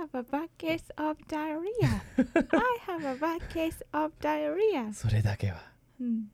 [0.00, 2.00] have a bad case of diarrhea.
[2.16, 4.92] I have a bad case of diarrhea.
[4.94, 5.58] それだけは
[6.00, 6.30] うん。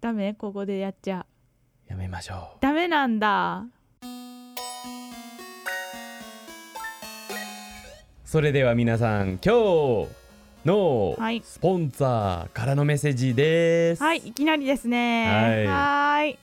[0.00, 0.34] ダメ？
[0.34, 1.24] ここでやっちゃ。
[1.86, 3.64] やめましょうダメなんだ。
[8.24, 10.08] それでは皆さん今日
[10.66, 15.26] のはいスポンサーからのメッセージですはい、いきなりですね。
[15.26, 16.38] はいはーい。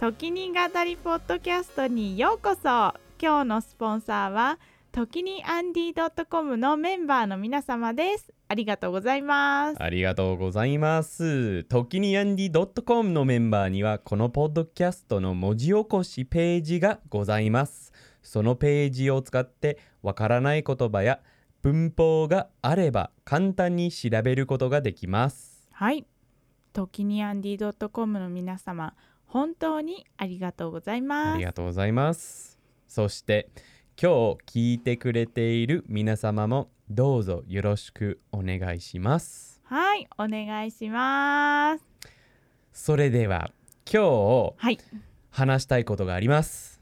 [0.00, 2.94] 時に語りポッドキャストにようこそ。
[3.22, 4.58] 今日のスポンサーは、
[4.92, 8.32] 時にアンディ .com のメンバーの皆様です。
[8.48, 9.80] ありがとうございます。
[9.80, 11.62] ありがとうございます。
[11.64, 17.92] 時にアンディ .com のメンバーにはこのポッドキャストの文字起こしページがございます。
[18.22, 21.20] そのページを使ってわからない言葉や
[21.62, 25.68] 文法があれば簡単に調べることができます。
[25.72, 26.04] はい。
[26.72, 28.94] 時にアンディ .com の皆様、
[29.26, 31.44] 本当にありがとうございあますり。
[31.44, 32.58] がとうございます。
[32.88, 33.48] そして
[34.02, 39.60] 今日聞いてくれている皆様もどうぞよろしくお願いします。
[39.64, 41.84] はい、お願いします。
[42.72, 43.50] それでは
[43.84, 44.78] 今日はい、
[45.28, 46.80] 話したいことがあります。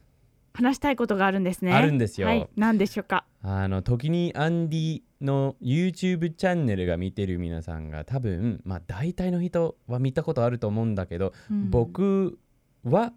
[0.55, 1.73] 話したいことがあるんですね。
[1.73, 3.25] あるんですよはい、何でしょうか？
[3.43, 12.39] あの時にアンディの YouTube チャンネルが見てる皆さんが多分まあ大体の人は見たことあると思うんだけど、うん、僕
[12.85, 13.13] は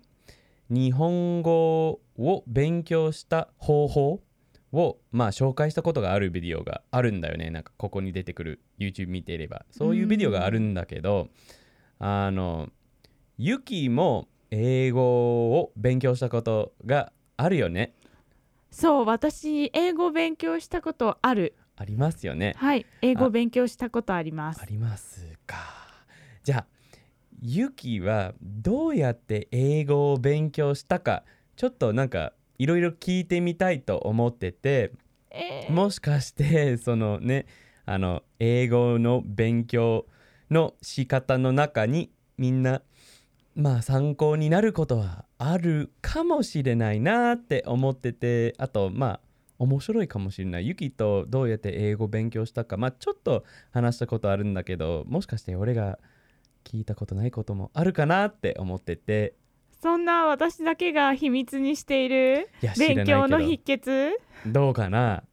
[0.72, 4.22] 日本語を勉強した方法
[4.72, 7.50] をまあ紹介したことがあるビデオがあるんだよね。
[7.50, 9.66] なんかここに出てくる YouTube 見ていれば。
[9.70, 11.28] そういうビデオがあるんだけど、
[12.00, 12.70] あの
[13.38, 17.94] ユキも英語を勉強したことがあるよね。
[18.70, 21.58] そう、私、英語勉強したことある。
[21.76, 22.54] ありますよね。
[22.56, 24.62] はい、英語勉強したことあります。
[24.62, 24.66] あ。
[24.66, 25.58] りますか。
[26.44, 26.66] じゃあ
[27.42, 31.24] ユキはどうやって英語を勉強したか
[31.56, 34.92] ちょっとなんかいろいろ聞いてみたいと思ってて
[35.32, 35.72] えー。
[35.72, 37.48] もしかしてそのね
[37.86, 40.06] あの英語の勉強
[40.52, 42.84] の仕方の中にみんな
[43.56, 49.20] まあ参考になることはあるかもしれないなって思っててあとまあ
[49.58, 50.68] 面白いかもしれない。
[50.68, 56.00] ユキとどうやって英語勉強したかまあちょっと話したことあるんだけどもしかして俺が
[56.64, 59.36] 聞いたことないこともあるかなって思ってて。
[59.82, 64.12] そんな私だけが秘密にしている勉強の秘訣？
[64.46, 65.24] どうかな、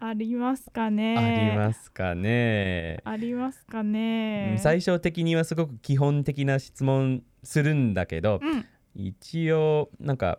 [0.00, 1.16] ありますかね。
[1.18, 2.98] ありますかね。
[3.04, 8.64] ありますかうねん最終的にはすごく基本的な質問するんだけどうん。
[8.94, 10.38] 一応なんか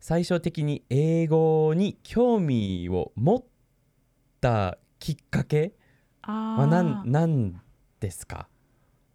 [0.00, 3.44] 最終的に英語に興味を持っ
[4.40, 5.72] たきっかけ
[6.22, 6.66] あは
[7.04, 7.60] 何
[8.00, 8.48] ですか？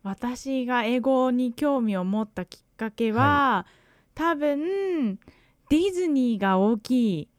[0.03, 3.65] 私が英語に興味を持ったきっかけは、
[4.13, 5.17] 多分
[5.69, 7.29] ディズニーが大きい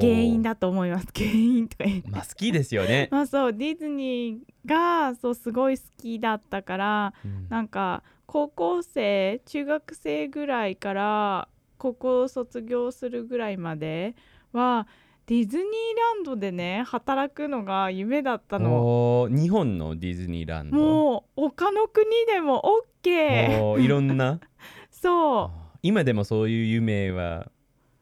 [0.00, 1.08] 原因だと思います。
[1.14, 2.10] 原因とか言って。
[2.10, 7.48] まあ好きですよね、 まあそうディズニーがそうすごい好きだったからうん。
[7.48, 14.14] なんか高校生中学生ぐらいから高校を卒業するぐらいまで
[14.52, 14.86] は
[15.26, 19.28] ディズニーランドでね働くのが夢だったの。
[19.30, 20.76] 日本のディズニーランド？
[20.76, 22.62] もう他の国でも
[23.04, 24.40] OK いろんな？
[24.90, 25.58] そう。
[25.82, 27.50] 今でもそういう夢は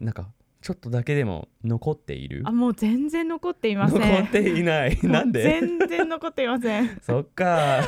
[0.01, 0.29] なんか
[0.63, 2.43] ちょっとだけでも残っている？
[2.47, 4.01] あもう全然残っていません。
[4.01, 4.99] 残っていない。
[5.05, 5.43] なんで？
[5.43, 6.89] 全然残っていません。
[7.03, 7.83] そっか。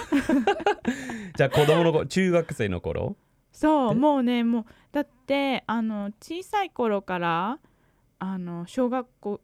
[1.37, 3.17] じゃあ子供の頃中学生の頃？
[3.51, 4.01] そうで？
[4.01, 7.59] もうねもうだってあの小さい頃から
[8.25, 9.41] あの小学校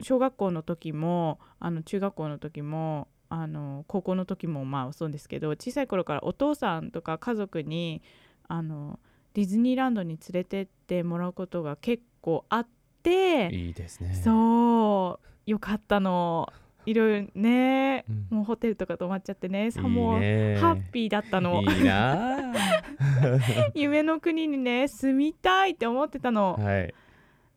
[0.00, 8.02] 小学校の時もあの中学校の時もあの高校の時もまあそうですけど小さい頃からお父さんとか家族に
[8.46, 9.00] あの
[9.34, 12.68] ディズニーランドに連れてってもらうことが結構あっ
[13.02, 14.14] ていいですね。
[14.22, 16.52] そうよかったの。
[16.84, 18.26] いろいろね、うん。
[18.30, 21.64] もうホテルとか泊まっちゃってねさもうねハッピーだったの。
[23.74, 26.56] 夢の国にね住みたいって思ってたの。
[26.60, 26.62] あ。
[26.62, 26.94] はい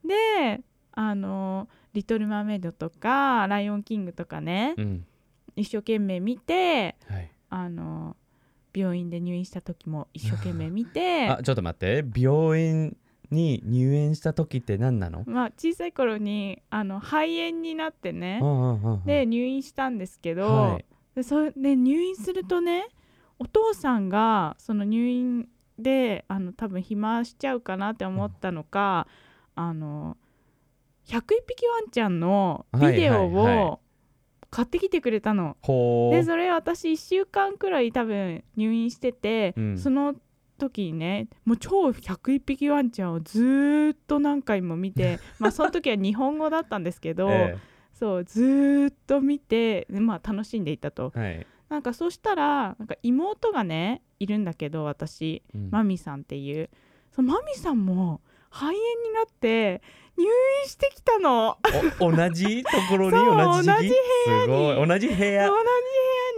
[0.06, 0.62] で
[0.92, 5.06] あの「リトル・マーメイド」とか「ライオン・キング」とかねうん。
[5.56, 7.32] 一生懸命見てはい。
[7.50, 8.16] あの
[8.74, 12.06] 病院で入院した時も一生懸命見て あちょっと待って。
[12.16, 12.96] 病院
[13.32, 15.24] に入院した時って何なの？
[15.26, 19.06] まあ小さい頃にあの肺炎になってねうんうんうんうん。
[19.06, 20.86] で入院したんですけど、はい。
[21.16, 22.88] でそれで入院するとね
[23.40, 29.08] お父さんがその入院であの多分暇しちゃうかなって思ったのか、
[29.56, 30.18] あの
[31.08, 33.56] 101匹ワンちゃんのビデオはいはい。
[33.58, 33.80] はを
[34.52, 35.58] 買ってきてくれたの。
[35.62, 36.16] ほう。
[36.16, 39.78] でそれ私1週間くらい多分入院してて、うん。
[39.78, 40.16] その
[40.58, 47.58] 時にねもう超101匹ワンちゃんをずーっと何回も見て まあその時は日本語だったんですけど、え
[47.94, 51.12] そうずーっと見てでまあ楽しんでいたと。
[51.16, 55.42] えはい、なんかそしたらなんか妹がねいるんだけど私。
[55.56, 55.70] うん。
[55.72, 56.70] マミさんっていう。
[57.12, 58.80] そのマミさんも肺炎に
[59.14, 59.82] なって
[60.18, 60.32] 入院
[60.68, 61.58] してきたの。
[62.00, 64.88] お同じところに同じ同じすごい。
[64.88, 65.50] 同じ部同じ部屋屋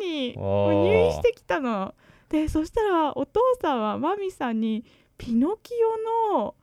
[0.02, 1.96] に入院してきたの。
[2.30, 4.86] でそしたらお父さんはマミさんに
[5.18, 5.74] ピノキ
[6.32, 6.56] オの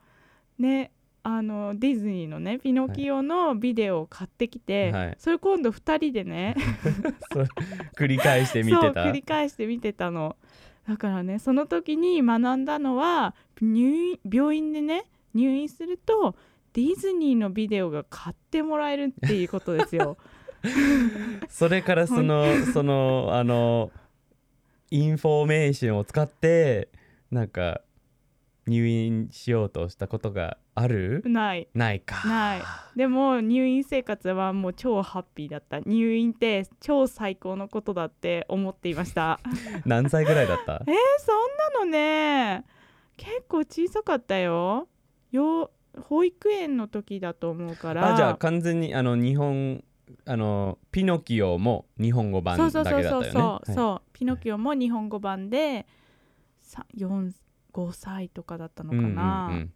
[0.58, 0.92] ね
[1.22, 5.16] あのディズニーのねピノキオのビデオを買ってきて、はい。
[5.18, 6.54] それ今度2人でね
[7.96, 9.04] 繰り返して見てた？
[9.04, 10.36] 繰り返して見てたの。
[10.88, 16.34] だからねその時に学んだのは入院病院でね入院すると
[16.72, 20.16] ディズニーのビデオが買ってもらえるっていうことですよ。
[21.48, 23.90] それからそのそのあの
[24.90, 26.88] インフォメーションを使って
[27.30, 27.80] なんか
[28.66, 31.22] 入院しようとしたことがある？
[31.26, 31.68] ない。
[31.74, 32.26] ないか。
[32.28, 32.62] ない。
[32.96, 35.80] でも入院生活はもう超ハッピーだった。
[35.80, 39.40] 入院って超最高のことだって思っていました。
[39.86, 40.82] 何歳ぐらいだった？
[40.86, 42.64] えー、そんなのね。
[43.16, 44.86] 結構小さかったよ
[45.30, 45.70] よ
[46.00, 48.14] 保育園の時だと思うから。
[48.14, 49.82] あじゃあ完全にあの日本
[50.24, 53.08] あのピノキオも日本語版だけだったよね。
[53.08, 53.74] そうそうそうそう、はい。
[53.74, 54.08] そう。
[54.12, 55.86] ピノキオも日本語版で
[56.62, 57.32] さ4
[57.72, 59.72] 5歳とかだったのかな、うんうんうん。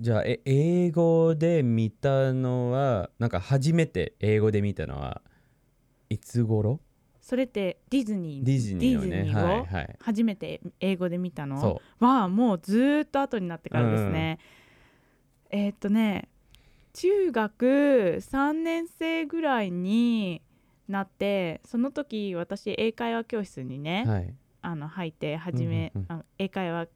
[0.00, 5.22] じゃあえ英語で見たのはなんか初めて英語で見たのは
[6.10, 6.80] いつ頃？
[7.26, 9.08] それってディズニーディズニーのね。
[9.08, 9.66] ディズニーを
[9.98, 11.60] 初めて英語で見たの？
[11.60, 14.38] そはもうずーっと後になってからですね、
[15.50, 16.28] えーっとね
[16.92, 17.66] 中学
[18.20, 20.40] 3年生ぐらいに
[20.86, 24.34] なってその時私英会話教室にね、うはい。
[24.62, 26.86] あの入って初め、うんうんあ英会話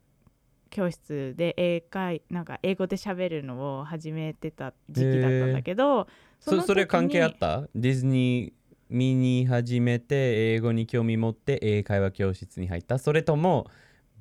[0.70, 6.06] 教室で英会なんか英語で喋るのを始めてた時期だったんだけど、
[6.38, 7.62] その時にそれ関係あった？
[7.74, 8.52] ディズニー
[8.90, 12.98] 見に始めて英語に興味持って英会話教室に入った。
[12.98, 13.66] それとも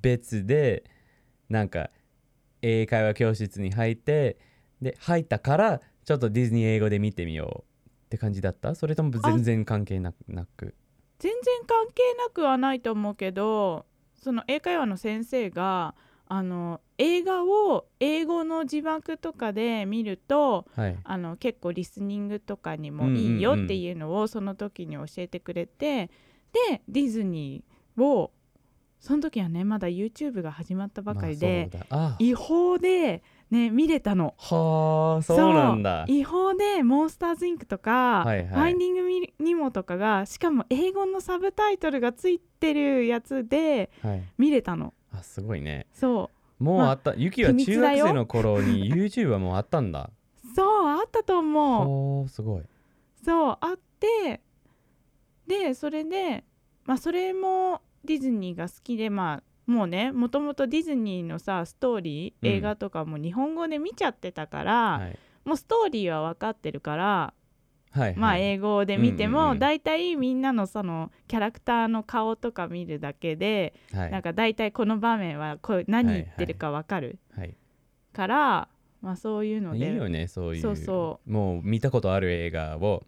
[0.02, 0.84] 別で
[1.50, 1.90] なんか
[2.62, 4.38] 英会話教室に入って
[4.82, 8.76] で入ったからちょっとディズニー英語で見てみようって感じだった。
[8.76, 10.76] それとも全然関係なく。
[11.20, 13.86] 全然関係なくはないと思うけど
[14.16, 15.94] その英会話の先生が
[16.28, 20.98] あの映画を英語の字幕とかで見るとはい。
[21.04, 26.12] あの結構リスニングとかにもいいよっていうのをその時に教えてくれて、
[26.68, 28.32] でディズニーを
[29.00, 34.36] その時はねまだ YouTube が始まったばかりで、まあ違法でね見れたの。
[34.38, 36.04] はあそうなんだ。
[36.08, 38.48] 違法でモンスターズインクとか、はいはい。
[38.48, 44.24] ファインディングミニモとかがしかも英語のサブタイトルがついてるやつではい。
[44.38, 44.94] 見れたの。
[45.14, 45.88] あすごいね。
[45.94, 50.10] そうもうあった、ユキは中学生の頃に YouTube はもうあったんだ。
[50.56, 52.28] そうあったと思う。
[52.30, 52.64] すごい。
[53.24, 54.42] そうあって
[55.48, 56.44] でそれで
[56.86, 62.56] まあそれもディズニーが好きでまあもうねもともとディズニーのさストーリーうん。
[62.58, 65.20] 映画とかも日本語で見ちゃってたから、はい。
[65.46, 67.34] もうストーリーは分かってるから
[67.92, 69.54] はい、まあはい英語で見てうんうんうん。
[69.54, 74.12] も大体みんなのそのキャラクターの顔とか見るだけではい。
[74.12, 77.56] なんか大体この場面はこう何言ってるか分かるはい
[78.14, 78.68] から
[79.02, 79.90] まあそういうので。
[79.90, 80.62] いいよねそういう。
[80.62, 83.06] そうそもう見たことある映画を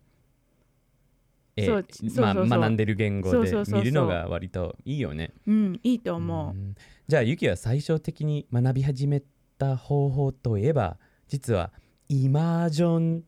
[1.57, 5.33] えそうそ学んでる言語で見るのが割といいよね。
[5.45, 6.57] うんいいと思う。
[6.57, 6.75] ん。
[7.07, 9.21] じゃあユキは最初的に学び始め
[9.57, 10.97] た方法といえば
[11.27, 11.71] 実は
[12.07, 13.23] イマージョン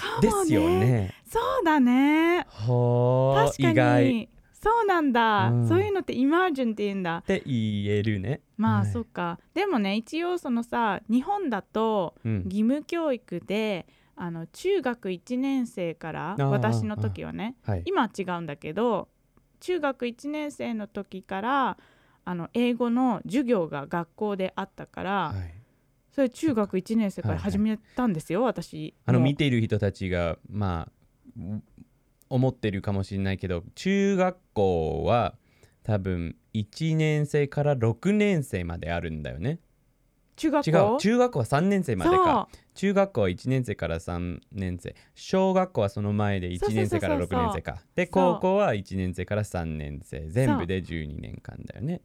[0.00, 1.14] かもですよね。
[1.26, 2.46] そうだね。
[2.48, 4.28] 確かに。
[4.52, 5.68] そうなんだ、うん。
[5.68, 7.22] そういうのってイマージョンって言うんだ。
[7.26, 8.42] て言えるね。
[8.58, 8.90] まあ、はい。
[8.90, 9.38] そっか。
[9.54, 12.42] でもね一応そのさ日本だとうん。
[12.44, 17.82] 義務教育であの中学1年生からー私の時はねはい。
[17.86, 19.08] 今は違うんだけど
[19.60, 21.78] 中学1年生の時から
[22.24, 25.59] あの英語の授業が学校であったから、はい
[26.12, 28.76] それ中学1年生から始めたんですよ、私。
[28.76, 28.92] もう。
[29.06, 30.92] あの見ている人たちがまあ
[31.38, 31.62] う
[32.28, 35.34] 思ってるかもしれないけど中学校は
[35.82, 39.58] 多分1年生から6年生まであるんだよね。
[40.36, 41.00] 中学違校う。
[41.00, 42.48] 中学校は3年生までか。
[42.74, 44.94] 中学校は1年生から3年生。
[45.14, 47.82] 小学校はその前で1年生から6年生か。
[47.94, 50.28] で高校は1年生から3年生。
[50.28, 52.00] 全部で12年間だよね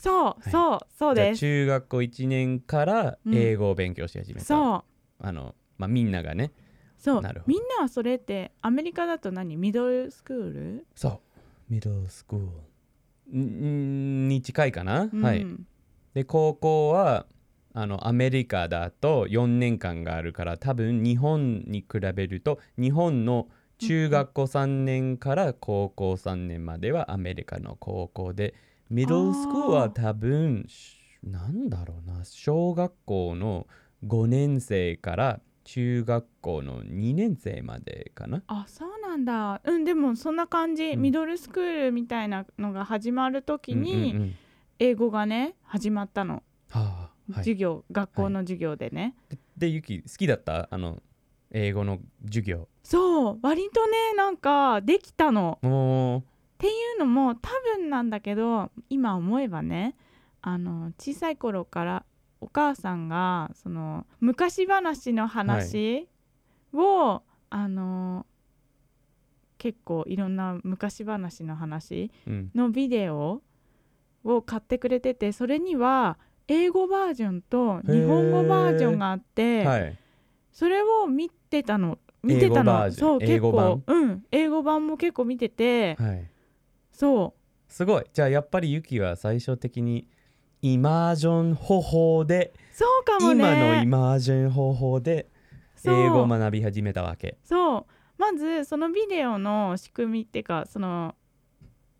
[0.00, 0.50] そうい。
[0.50, 1.40] そうそうです。
[1.40, 4.82] 中学校1年から英語を勉強し始めた、そう。
[5.18, 6.52] あのまあみんながね。
[6.96, 7.22] そう。
[7.22, 7.52] なるほど。
[7.52, 9.56] みんなはそれってアメリカだと何？
[9.56, 10.86] ミドルスクール？
[10.94, 11.20] そう。
[11.68, 12.46] ミドルスクール。
[13.38, 15.22] んに近いかな、うん。
[15.22, 15.46] はい。
[16.14, 17.26] で高校は
[17.74, 28.54] あのアメリカだと4年間があるから多分日本に比べると日本の中学校3年から高校3年まではアメリカの高校で
[28.90, 33.66] ミドルスクールは多分しなんだろうな小学校の
[34.06, 38.42] 5年生から中学校の2年生までかな。
[38.46, 39.60] あそうなんだ。
[39.64, 41.02] うんでもそんな感じ、うん。
[41.02, 44.34] ミドルスクールみたいなのが始まる時にうん
[44.78, 50.68] 英語がね始まったの、はあはい、授業学校の授業でね、ででゆき好きだった？
[50.70, 51.02] あの
[51.50, 52.68] 英語の授業。
[52.84, 55.58] そう割とねなんかできたの。
[55.60, 56.24] も
[56.58, 59.94] っていうのも多分なんだけど今思えばね
[60.42, 62.04] あの小さい頃から
[62.40, 66.08] お母さんがその昔話の話
[66.72, 68.26] を、あの
[69.56, 73.40] 結構いろんな昔話の話う、うん、のビデオ
[74.22, 79.98] を買ってくれててそれには英語バージョンと日本語バージョンがあって、はい。
[80.52, 81.98] それを見てたの。
[82.22, 82.90] 見てたの。
[82.90, 83.80] そう結構。
[83.86, 84.24] うん。
[84.32, 86.30] 英語版も結構見てて、はい
[86.98, 87.72] そう。
[87.72, 88.04] すごい。
[88.12, 90.08] じゃあやっぱりゆきは最初的に
[90.62, 93.44] イマージョン方法で、そうかもね。
[93.44, 95.28] 今のイマージョン方法で
[95.84, 97.38] 英語を学び始めたわけ。
[97.44, 97.86] そう。
[98.18, 101.14] まずそのビデオの仕組みっていうかその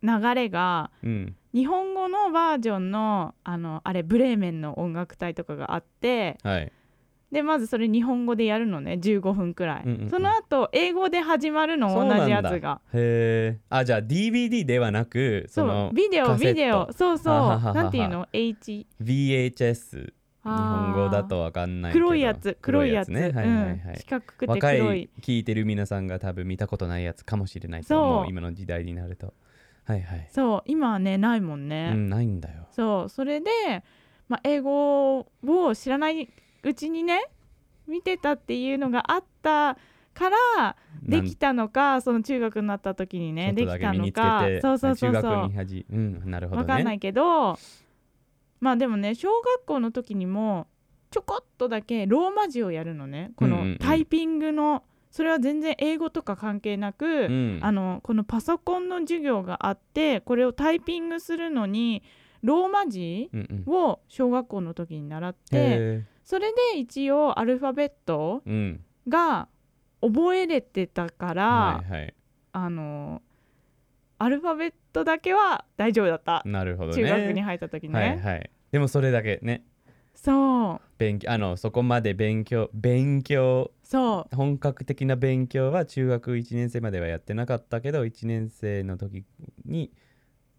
[0.03, 1.37] 流れがうん。
[1.55, 6.73] 日本語のバージョンのあのあれブレーメンの音楽隊とかがあってはい
[7.33, 8.95] でまずそれ日本語でやるのね。
[8.95, 10.11] 15分くらい、うんうんうん。
[10.11, 12.81] その後英語で始まるの同じやつが。
[12.95, 16.91] へえあじゃあ DVD ではなくそそうのビデオビデオ。
[16.93, 17.35] そうそう。
[17.75, 20.13] なんていうの？H VHS
[20.45, 22.57] 日本語だとわかんない黒いやつ。
[22.63, 23.09] 黒いやつ。
[23.11, 23.25] ね。
[23.25, 23.73] はいはいはい。
[23.73, 25.03] うん、四角くて若黒い。
[25.03, 28.27] い聞いてる皆さんが多分見たことないやつかもしれないと思う。
[28.29, 29.35] 今の時代になると。
[29.85, 30.29] はいはい。
[30.31, 30.63] そう。
[30.65, 32.67] 今はねないもんね、うんないんだよ。
[32.71, 33.09] そう。
[33.11, 33.51] それで、
[34.29, 36.31] まあ、英語を知らない
[36.63, 37.25] うちにね
[37.87, 39.77] 見てたっていうのがあった
[40.15, 44.45] からできたのかその中学になった時にねできたのか。
[44.47, 45.31] てそうそうそう中そう。
[45.43, 46.67] 学にはじうんなるほどね。
[46.67, 47.59] 分かんないけど
[48.61, 50.67] まあでもね小学校の時にも
[51.11, 53.33] ちょこっとだけローマ字をやるのね。
[53.37, 53.73] こうんうんうん。
[53.73, 57.59] のタイピングの、それは全然英語とか関係なく、うん。
[57.63, 62.03] あのこのパソコンの授業があってこれをタイピングするのに
[62.43, 63.75] ローマ字うんうん。
[63.75, 69.49] を小学校の時に習ってへそれで一応アルファベットーうんが
[70.03, 72.15] 覚えれてたから、はいはい
[72.53, 73.23] あの
[74.19, 76.95] アルファベットだけは大丈夫だった、なるほどね。
[76.97, 78.51] 中学に入った時ね、はいはい。
[78.73, 79.65] でもそれだけね。
[80.15, 80.81] そう。
[80.99, 84.37] 勉強あのそこまで勉強勉強そう。
[84.37, 89.25] 本格的な勉強は中学1年生まではやってなかったけど1年生の時
[89.65, 89.93] に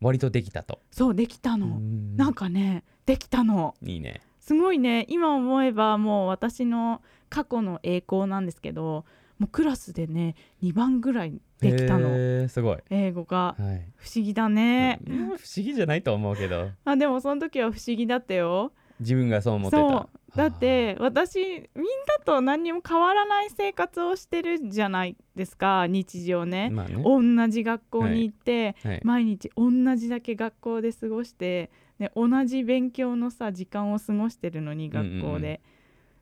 [0.01, 0.81] 割とできたと。
[0.89, 2.17] そうできたの、うん。
[2.17, 3.75] なんかねできたの。
[3.83, 5.05] いいねすごいね。
[5.09, 9.05] 今思えばもう私の過去の栄光なんですけど
[9.37, 12.49] もうクラスでね2番ぐらいできたの。
[12.49, 12.77] すごい。
[12.89, 13.55] 英語が。
[13.59, 13.85] はい。
[13.95, 16.71] 不思議だね、うん不思議じゃないと思うけど。
[16.83, 18.71] あでもその時は不思議だったよ。
[18.99, 19.87] 自分がそう思ってた。
[19.87, 20.37] そう。
[20.37, 21.85] だって私みん
[22.17, 27.03] なと何にも変わらない生活をしてるじゃないですか日常ね、まあね。
[27.03, 29.01] 同じ学校に行って、はい。
[29.03, 35.43] 毎日同じだけ学校で過ごして、ね、同じ勉強のさ時間を過ごしてるのに学校で、うんうん。
[35.43, 35.59] うん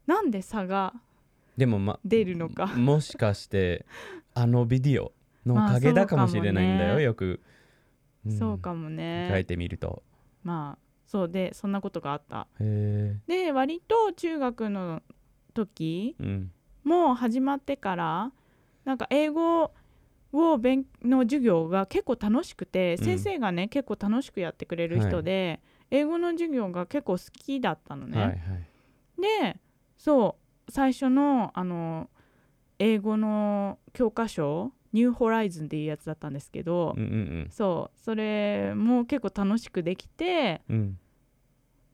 [0.08, 0.94] なんで差が
[1.58, 2.68] でもま出るのか。
[2.74, 3.86] もしかして
[4.34, 5.12] あのビデオ
[5.46, 7.04] のおかげだかもしれないんだよ、まあそうかもね。
[7.04, 7.42] よく、
[8.26, 8.32] ん。
[8.32, 10.02] そうかも書いねてみると。
[10.44, 12.48] まあそうでそんなことがあった。
[12.60, 15.04] へで割と中学の
[15.54, 16.52] 時えうん。
[16.84, 18.32] もう始まってから
[18.86, 19.74] なんか英語
[20.32, 23.06] を勉の授業が結構楽しくて、うん。
[23.06, 25.60] 先生がね結構楽しくやってくれる人で、
[25.92, 28.18] 英語の授業が結構好きだったのね。
[28.18, 28.38] はいはい。
[29.52, 29.60] で
[29.98, 32.10] そう最初のあの
[32.80, 41.00] 英語の教科書「ニューホライズン」っていうやつだったんですけど、うんうんそうそれも結構楽しくできてうん。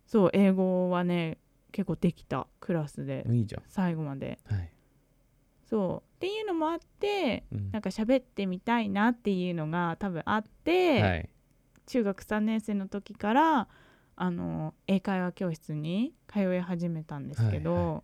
[0.06, 1.38] そう英語はね
[1.72, 3.26] 結構できたクラスで。
[3.68, 4.38] 最後まで。
[4.50, 4.70] んはい、
[5.64, 7.72] そうっていうのもあってうん。
[7.72, 11.30] なんか喋ってみたいなっていうのが多分あって、はい。
[11.86, 13.68] 中学3年生の時から
[14.16, 18.04] あの英会話教室に通い始めたんですけど、はいは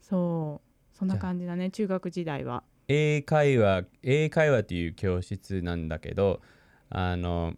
[0.00, 0.60] そ
[0.94, 2.62] うそんな感じだね中学時代は。
[2.88, 6.40] 英会話英会話っていう教室なんだけど
[6.90, 7.54] あの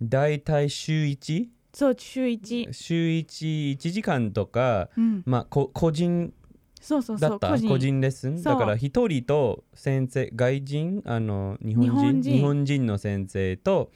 [0.00, 1.48] だいたい週 1?
[1.72, 6.32] そう週1、週11時間とかうん、まあこ個人
[6.80, 7.50] そうそうそうだった？
[7.50, 8.00] 個人。
[8.00, 8.42] レッスン？
[8.42, 11.02] だから一人と先生外人？
[11.04, 11.90] あの日本人？
[11.90, 12.34] 日本人。
[12.36, 13.90] 日本人の先生と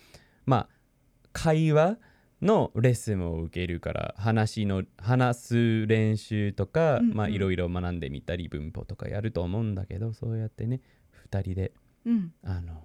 [0.45, 0.69] まあ
[1.33, 1.97] 会話？
[2.45, 7.17] のレッスンを受けるから話の話す練習とか、うんうん。
[7.17, 10.81] まあいろいろ学んでみたり文法とかやると思うんだけどそうやってね
[11.31, 11.73] 2人で
[12.05, 12.33] うん。
[12.45, 12.85] あの、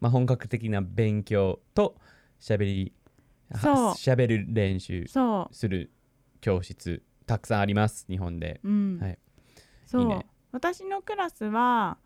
[0.00, 1.96] まあ、本格的な勉強と
[2.38, 2.92] しゃべり
[3.60, 3.86] そう。
[3.86, 5.90] はしゃべる練習そする
[6.40, 8.60] 教室たくさんあります日本で。
[8.64, 8.98] う、うん。
[9.00, 9.18] はい。
[9.84, 10.02] そう。
[10.02, 10.26] いいね。
[10.52, 11.98] 私のクラスは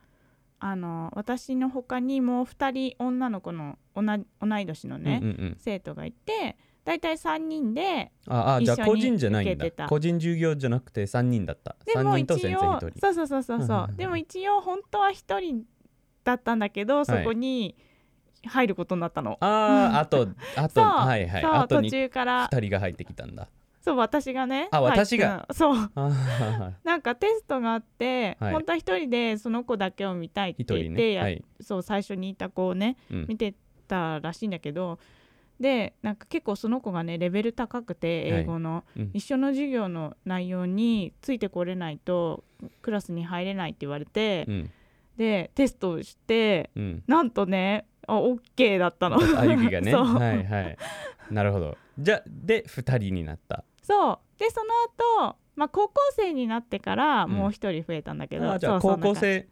[0.61, 5.57] あの私の他にも2人女の子の同い年のね、うんうんうん。
[5.59, 9.89] 生徒がいてだいたい3人でああじゃあ個人じゃないんだ。
[9.89, 11.77] 個人授業じゃなくて3人だった。
[11.87, 13.97] 3でも一人と先生応1人そうそうそうそうそう。
[13.97, 15.65] でも一応本当は1人
[16.25, 17.75] だったんだけどそこに
[18.47, 21.69] 入ることになったの、あああとあと はいはい。
[21.69, 22.49] 途中から。
[22.49, 23.49] 2人が入ってきたんだ
[23.81, 25.47] そう私がねあ私が？
[25.53, 25.91] そう。
[26.85, 28.53] なんかテストがあって、はい。
[28.53, 31.31] 本当は一人でその子だけを見たいって言ってや、ね。
[31.31, 33.27] はい、そう最初にいた子をねうん。
[33.29, 33.55] 見て
[33.89, 34.99] たらしいんだけど
[35.59, 38.41] でなんか結構その子がねレベル高くてはい。
[38.43, 39.11] 英語の、うん。
[39.15, 42.45] 一緒の授業の内容についてこれないと
[42.83, 44.71] クラスに入れないって言われて、うん。
[45.17, 47.03] でテストをしてうん。
[47.07, 49.17] なんとねあ OK だったの。
[49.39, 49.95] あゆきがね。
[49.97, 50.77] はいはい。
[51.31, 51.79] なるほど。
[51.99, 54.39] じゃあで2人になったそう。
[54.39, 57.33] でその後、まあ高校生になってからうん。
[57.33, 59.49] もう一人増えたんだけど、あじゃあ高校生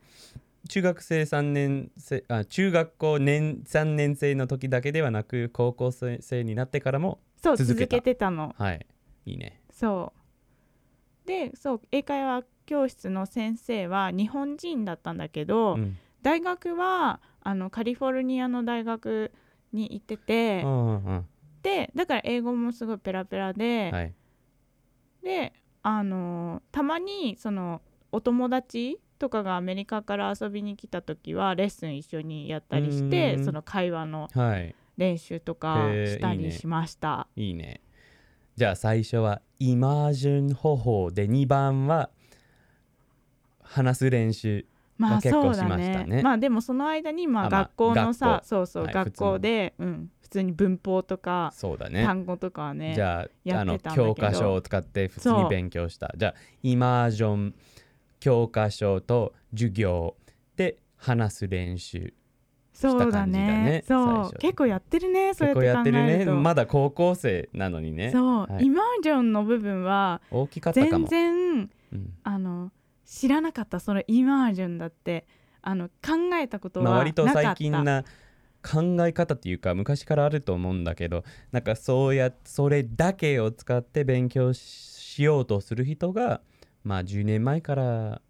[0.69, 7.97] 中学生3年生あ中学校年3年生の時だけではなく高校生になってからもそう続けた。
[7.97, 8.55] 続けてたの。
[8.57, 8.87] はい。
[9.27, 9.61] いいね。
[9.71, 10.13] そ
[11.25, 11.27] う。
[11.27, 15.97] でそう英会話教室の先生は日本人だったんだけど、うん。
[16.23, 19.33] 大学はあのカリフォルニアの大学
[19.73, 21.27] に行ってて、うんうん。
[21.63, 24.15] でだから英語もすごいペラペラで、はい
[25.23, 27.81] であのたまにその
[28.13, 34.75] お友達とかがアメリカから遊びに来た時はレッスン一緒にやったりしうてその会話のはい。
[34.99, 37.29] 練習とかしたいいねりしました。
[37.37, 37.81] いいね。
[38.57, 42.11] じゃあ最初はイマージョン方法で2番は
[43.63, 44.67] 話す練習
[44.99, 46.05] まあそうだね。
[46.07, 46.23] ね。
[46.23, 48.47] まあでもその間にまああまあ学校のさ、学校。
[48.47, 52.05] そうそう、はい学校で、うん、普通に文法とかそうだね。
[52.05, 56.13] 単語とかはねじゃあやあの教科書を使って普通に勉強した。
[56.17, 57.55] じゃあイマージョン
[58.21, 60.17] 教科書と授業。
[60.57, 62.13] で話す練習。
[62.73, 64.07] そうだした感じだねそう。
[64.25, 64.37] 初。
[64.39, 66.25] 結構やってるねそうやってるね。
[66.27, 68.11] まだ高校生なのにね。
[68.11, 68.65] そう、はい。
[68.67, 72.15] イマージョンの部分は大きかったか全も、然うん。
[72.23, 72.71] あの
[73.09, 75.27] 知らなかったそのイマージョンだって。
[75.61, 78.05] あの考えたことまあ、はな割とかった、最近な
[78.63, 86.41] 考え方っていうか昔からあると思うんだけどなんかそうやそれだけを使って勉強しようとする人が
[86.85, 88.21] まあ10年前から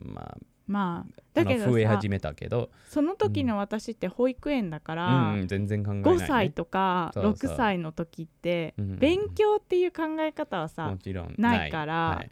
[0.00, 2.70] まあまあだけどさ増え始めたけど。
[2.88, 7.50] その時の私って保育園だから、うんうん、全然考えない、ね、5歳とかそうそう。
[7.50, 12.30] 6歳の時って勉強っていう考え方はさもちろんないからはい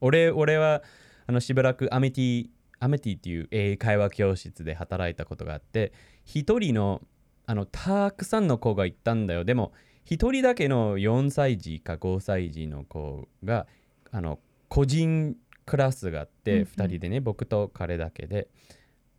[0.00, 0.82] 俺俺は
[1.26, 2.48] あのしばらくアメティ
[2.80, 5.92] アメティっていう英会話教室で働いたことがあって
[6.24, 7.02] 一人の
[7.46, 9.44] あのたくさんの子が行ったんだよ。
[9.44, 9.72] でも
[10.04, 13.66] 一人だけの4歳児か5歳児の子が
[14.12, 15.36] あの個人
[15.66, 16.66] クラスがあって、うんうん。
[16.66, 18.48] 2人でね僕と彼だけで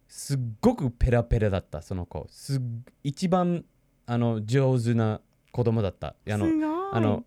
[0.08, 2.26] すっごくペラペラだったその子。
[2.30, 2.62] すっ
[3.04, 3.66] 一番
[4.06, 6.16] あの上手な子供だった。
[6.30, 6.46] あの
[6.94, 7.24] あの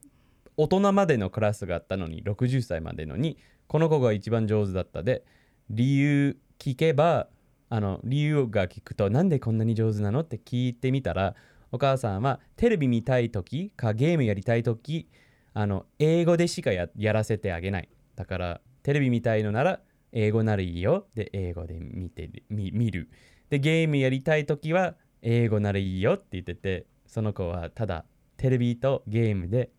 [0.56, 5.24] 大人までのクラスがあったのに60歳までのにこの子が一番上手だったで
[5.70, 7.28] 理由聞けば
[7.70, 11.34] あの理由が聞くとなんでこんなに上手なのって聞いてみたら
[11.72, 15.08] お母さんはテレビ見たい時かゲームやりたい時
[15.54, 17.88] あの英語でしかやらせてあげない。
[18.14, 19.80] だからテレビ見たいのなら
[20.12, 21.06] 英語ならいいよ。
[21.14, 23.08] で英語で見てる見る。
[23.50, 28.04] でゲームやりたい時は英語ならいいよって言っててその子はただ
[28.36, 29.70] テレビとゲームで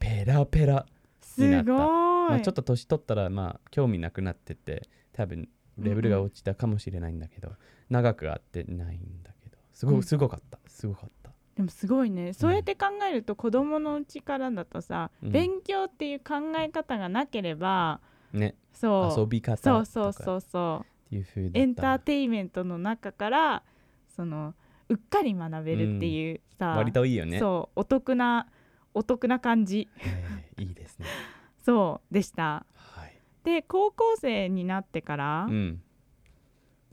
[0.00, 0.84] ペラペラ、
[1.20, 7.52] すごい、まあ、ちょっと年取ったらまあ興味なくなってて多分レベルが落ちたかもしれないんだけど、
[7.88, 10.02] 長く会ってないんだけどすごうん。
[10.02, 10.58] すごかった。
[10.66, 11.30] すごかった。
[11.56, 12.32] でもすごいね。
[12.32, 15.30] そうやって考えると子供のうちからだとさ、うん。
[15.30, 18.00] 勉強っていう考え方がなければ
[18.32, 18.56] ね。
[18.72, 19.20] そう。
[19.20, 21.16] 遊び方そうそうそうそう
[21.54, 23.62] エンターテインメントの中から
[24.08, 24.54] その
[24.88, 27.38] うっかり学べるっていうさ、割といいよね。
[27.38, 28.46] そうお得な
[28.94, 29.88] お得な感じ。
[29.98, 31.06] えーいいですね。
[31.62, 32.66] そうでした。
[32.74, 33.18] はい。
[33.44, 35.82] で高校生になってから、うん。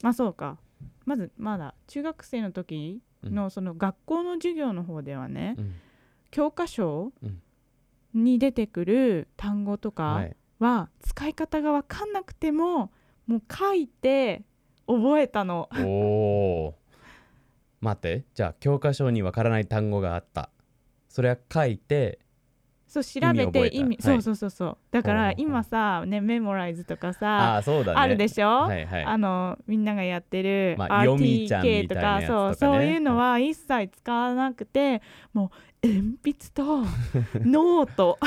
[0.01, 0.57] まあそうか。
[1.05, 5.73] まずまだ中学生の時のその学校の授業の方ではね、うん。
[6.31, 7.41] 教科書うん。
[8.13, 10.35] に出てくる単語とはかい。
[10.59, 12.91] は使い方が分かんなくても
[13.27, 14.43] もう書いて
[14.87, 15.69] 覚えたの。
[17.81, 18.23] 待って。
[18.33, 20.49] じゃあ教科書にわからない単語があった
[21.17, 22.19] それは書いて
[22.85, 24.77] そう調べて意味そうそうそうそう。
[24.91, 27.99] だから今さねメモライズとかあさあそうだね。
[27.99, 29.03] あるでしょ、はいはい。
[29.03, 32.27] あのみんながやってる、RTK みたいなやつとかね。
[32.27, 35.01] そうそういうのは一切使わなくて
[35.33, 35.51] も
[35.83, 36.83] う鉛筆と
[37.41, 38.19] ノート。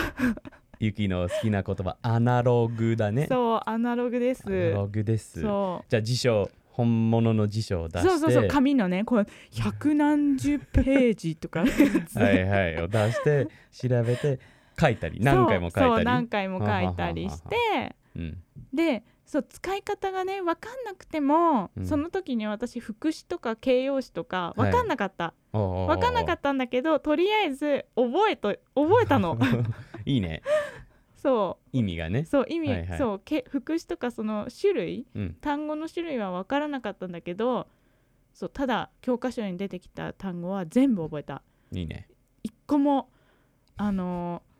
[0.81, 3.29] ゆきの好きな言葉アナログだね。
[3.29, 4.42] そうアナログです。
[4.48, 5.40] アナログです。
[5.40, 6.50] そじゃあ辞書
[6.81, 8.09] 本物の辞書を出して。
[8.09, 14.40] うそうそうそう紙のねこれ百何十ページとかはいはいを出して調べて
[14.79, 15.95] 書いたり何回も書いたり。
[15.97, 17.97] そう何回も書いたりして。
[18.16, 18.38] うん。
[18.73, 21.87] でそう使い方がね分かんなくても、うん。
[21.87, 29.38] その時に私副詞とか形容詞とか分かんなかった、分分かんなかったんだけどとりあえず覚えと覚えたの。
[30.07, 30.43] いいね
[31.20, 32.20] そ意味がね。
[32.20, 32.98] うそう意味、はいはい。
[32.98, 35.37] そうけ副詞とかその種類うん。
[35.40, 37.68] 単語の種類は分からなかったんだけど
[38.33, 41.42] そうただ教科書に出てきた単語は全部覚えた。
[41.72, 42.09] いいね。
[42.42, 43.11] 一個も
[43.76, 44.50] あのー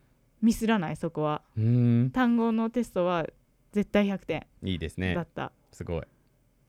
[0.43, 1.43] ミスらないそこは。
[1.57, 2.11] うーん。
[2.13, 3.27] 単語のテストは
[3.73, 5.15] 絶対100点いいですね。
[5.15, 6.03] だった、すごい。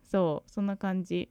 [0.03, 1.29] そうそんな感じ。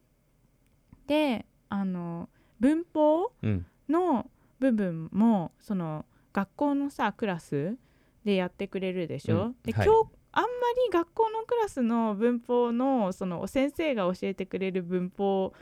[1.07, 3.65] であの文法うん。
[3.89, 7.75] の部分もその学校のさクラス
[8.23, 9.87] でやってくれるでしょ、うんで、はい。
[9.87, 10.47] 今日あんま
[10.87, 15.53] り学校のクラスの文法のその先生が教えてくれる文法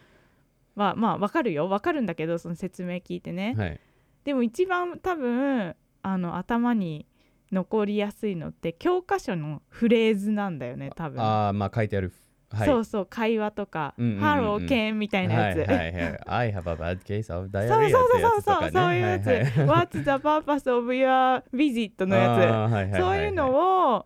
[0.76, 1.69] はまあわかるよ。
[1.69, 3.80] わかるんだけどその説明聞いてね、はい。
[4.24, 7.08] でも一番多分あの頭に
[7.52, 12.13] 残りやすいのって教科書のフレーズなんだよね多分、ああまあ書いてある
[12.51, 12.67] はい。
[12.67, 14.21] そうそう会話とか「うんうんうんうん。
[14.21, 16.19] ハローケン」みたいなやつ、はいはいはい。
[16.25, 18.71] I have a bad case of そう diarrhea そうそうそう、つとかね。
[18.71, 19.45] そういうやつ、はいはい。
[19.67, 24.05] What's the purpose of your visit のやつ、そういうのを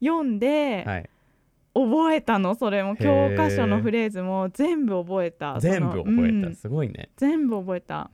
[0.00, 1.08] 読んではい。
[1.74, 5.58] 覚えたの、それも教科書のフレーズも全部覚えた。
[5.58, 6.54] 全部覚えた、うん。
[6.54, 7.08] すごいね。
[7.16, 8.10] 全部覚えた。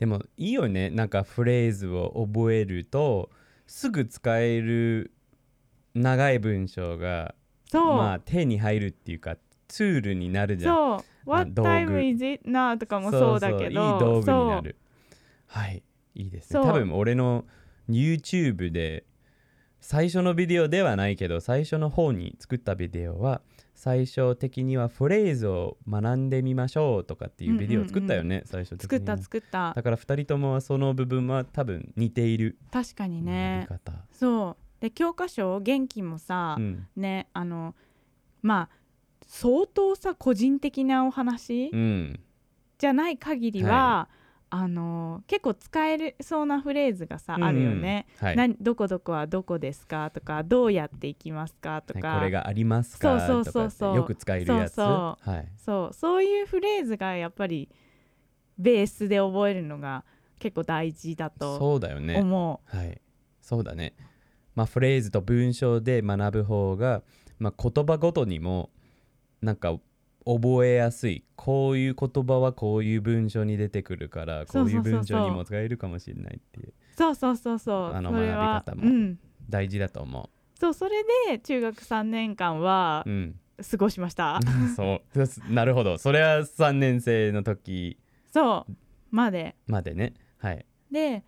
[0.00, 0.90] でもいいよね。
[0.90, 3.30] なんかフレーズを覚えると
[3.68, 5.12] すぐ使える
[5.94, 7.36] 長い文章が
[7.70, 9.36] そう、まあ手に入るっていうか
[9.68, 10.74] ツールになるじゃん。
[10.74, 14.76] そう、What time is it now とかもそうだけど、そういい道具になる。
[15.46, 15.82] はい
[16.14, 16.60] いいですね。
[16.60, 17.44] 多分俺の
[17.88, 19.04] YouTube で
[19.80, 23.42] 最初のビデオではないけど最初の方に作ったビデオは
[23.74, 29.74] 最初的にはフレーズを学んでみましょうとかっていうビデオを作ったよね、最初的に作った作った。
[29.76, 32.56] だから2人ともはその部分は多分似ている。
[32.72, 33.68] 確かにやね
[34.12, 36.86] そうで教科書元気もさ、うん。
[36.96, 37.74] ねあの
[38.42, 38.76] まあ
[39.26, 42.20] 相当さ個人的なお話、うん。
[42.78, 44.08] じゃない限りは、
[44.48, 48.36] あの結構使えるそうなフレーズがさ、あるよね、うんはい。
[48.36, 53.96] などこどこはどこですかとかどうやって行きますかとか、はいこれがありますかそうそうそうそう。
[53.96, 54.74] よく使えるやつ。
[54.74, 55.48] そうそはい。
[55.56, 55.94] そう。
[55.94, 57.68] そういうフレーズがやっぱり
[58.58, 60.04] ベースで覚えるのが
[60.38, 62.20] 結構大事だとそうだよね。
[62.20, 63.00] 思はい。
[63.40, 63.94] そうだね
[64.56, 67.02] まあフレーズと文章で学ぶ方が、
[67.38, 68.70] まあ、言葉ごとにも
[69.40, 69.78] なんか
[70.24, 71.24] 覚えやすい。
[71.36, 77.94] こういう言葉はこういう文章に出てくるからこういう文章にも使えるかもしれないっていううそうそうそうそう。
[77.94, 79.18] あの学び方もうん。
[79.48, 83.40] 大事だと思そうそれで中学3年間はううん。
[83.70, 84.38] 過ごしました、
[84.76, 85.52] そう。
[85.52, 85.96] なるほど。
[85.96, 87.98] それは3年生の時。
[88.30, 88.72] そう。
[89.10, 89.56] まで。
[89.66, 90.12] までね。
[90.38, 90.66] はい。
[90.90, 91.24] で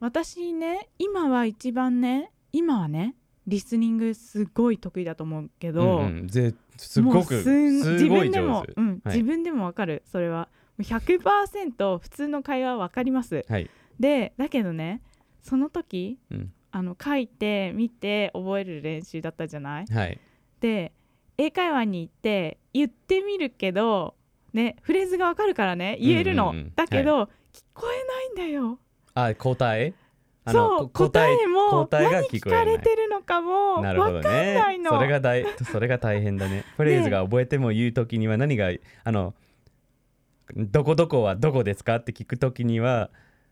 [0.00, 3.14] 私ね今は一番ね今はね
[3.46, 6.28] リスニングすごい得意だと思うけど、うんうん。
[6.28, 9.16] ぜすごくすんすごい自分でもうんはい。
[9.16, 10.02] 自分でもわかる。
[10.06, 10.48] それは。
[10.78, 13.44] もう100%普通の会話わかります。
[13.48, 13.68] はい。
[13.98, 15.02] でだけどね
[15.42, 16.52] その時うん。
[16.74, 19.86] あの書いて見て覚える練習だったじゃない？
[19.92, 20.18] はい。
[20.60, 20.92] で
[21.36, 24.14] 英会話に行って言ってみるけど
[24.54, 26.72] ねフレーズがわかるからね言えるの、うんうんうん。
[26.74, 28.78] だけど、聞こえないんだよ。
[29.14, 29.92] あ答え
[30.44, 34.90] あそうこ答えも答えが何聞かれてるのかもなるほどわかんねないの。
[34.90, 36.64] それが大 それが大変だね。
[36.76, 38.70] フレーズが覚えても言うときには何が
[39.04, 39.34] あの
[40.56, 43.10] どこどこはどこですかって聞くときには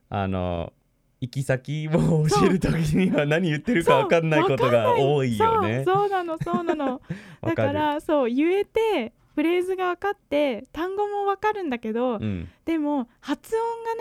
[0.09, 0.73] あの
[1.21, 5.85] 行き先を教えるときには何言ってるか分かんないことが多いよね。
[5.85, 7.01] そうなのそうなの。
[7.41, 12.49] わだからそう言えてフレーズが分かって単語も分かるんだけど、うん。
[12.65, 14.01] でも発音がね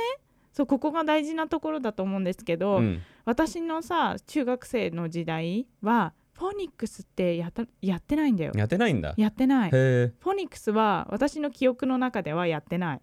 [0.60, 3.02] そうここが大事なところだと思うんですけど、うん。
[3.24, 8.52] 私のさ中学生の時代はフォニックスってやったやってないんだよ。
[8.54, 9.14] やってないんだ。
[9.16, 9.70] やってない。
[9.70, 13.02] フォニックスは私の記憶の中ではやってない。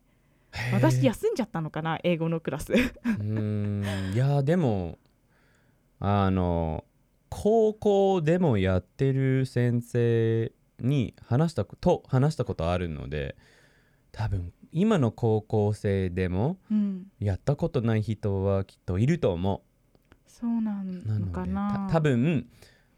[0.74, 2.74] 私休んじゃったのかな英語のクラス。
[2.74, 4.12] うーん。
[4.12, 4.98] いやでも
[5.98, 6.84] あの
[7.30, 13.34] 高校でもやってる先生に話したこと話したことあるので
[14.12, 17.06] 多分今の高校生でもうん。
[17.18, 19.62] やったことない人はきっといると思
[20.26, 21.86] そうなうなのかな。
[21.88, 22.46] た多分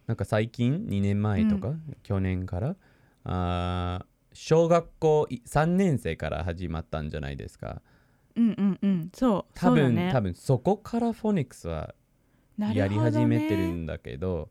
[0.07, 2.77] なんか最近2年前とか、去年から
[3.25, 7.83] あー小学校3年生から始まったんじゃないですか。
[8.37, 9.11] うんうんうん。
[9.15, 10.11] そう多分、ね。
[10.13, 11.95] 多分そこからフォニックスは
[12.59, 14.49] やり始めてるんだけど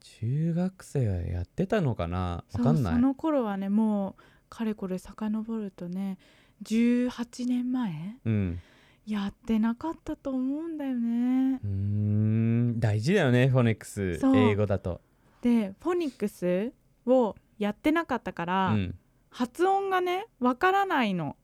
[0.00, 2.44] 中学生はやってたのかな？
[2.52, 2.84] わかんない。
[2.84, 6.18] そうその頃はねもうかれこれ遡るとね
[6.64, 7.92] 18年前？
[8.24, 8.60] うん。
[9.06, 11.60] やってなかったと思うんだよね。
[11.62, 14.18] うーん大事だよねフォニックス。
[14.34, 15.00] 英語だと。
[15.42, 16.72] でフォニックス
[17.06, 18.94] をやってなかったから、うん。
[19.30, 21.36] 発音がねわからないの。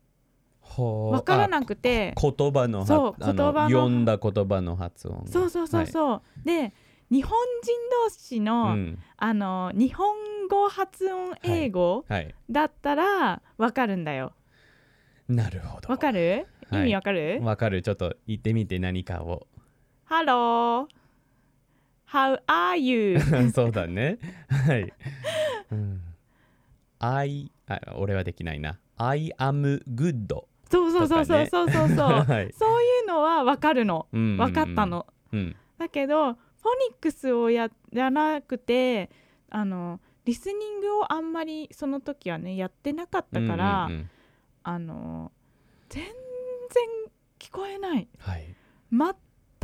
[0.61, 1.13] ほう。
[1.13, 2.15] わからなくて。
[2.17, 5.31] あ言葉のはそう言葉の読んだ言葉の発音が。
[5.31, 6.73] そうそうそうそう、で
[7.13, 8.99] 日本人同士の、はいうん。
[9.19, 10.17] あの日本
[10.49, 12.35] 語発音英語はい。
[12.51, 14.33] だったらわかるんだよ。
[15.29, 15.89] なるほど。
[15.91, 16.47] わかる？
[16.71, 16.85] 意はい。
[16.85, 17.83] 味わかる、わかる。
[17.83, 19.47] ちょっと言ってみて何かを。
[20.09, 20.89] Hello.
[22.09, 23.19] How are you?
[23.55, 24.19] そうだね。
[24.49, 24.93] はい、
[25.71, 26.01] うん、
[26.99, 28.79] I あ俺はできないな。
[28.97, 30.29] I am good
[30.71, 32.53] そうそうそうそうそうそうそう、はい。
[32.53, 34.07] そういうのはわかるの。
[34.13, 34.39] うんうんうん。
[34.39, 35.57] わかったの、うん。
[35.79, 39.11] だけどフォニックスをややらなくて
[39.51, 44.11] あのリスニングをあんまりその時はねやってなかったから、うんうんうん。
[44.65, 45.33] あの
[45.89, 46.13] 全然
[47.39, 48.09] 聞こえない。
[48.19, 48.55] はい。
[48.91, 49.13] 全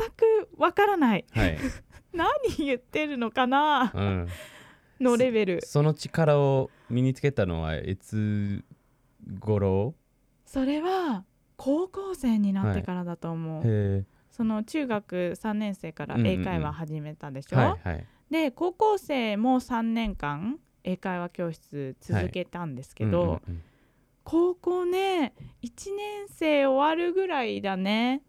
[0.09, 1.25] くわからない。
[1.31, 1.57] はい、
[2.13, 4.27] 何言ってるのかなうん、
[4.99, 5.61] のレベル。
[5.61, 8.63] その力を身につけたのはいつ
[9.39, 9.93] 頃？
[10.45, 11.23] それは
[11.55, 14.03] 高校生になってからだと思う、へ
[14.39, 16.41] その中学3年生からうんうんうん。
[16.41, 18.05] 英会話始めたでしえょ、はいはい。
[18.31, 23.63] で高校生も3年間英会話教室続けたんですけど、うんうんうん
[24.23, 28.21] 高校ね1年生終わるぐらいだね。